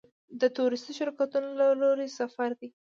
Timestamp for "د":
0.41-0.43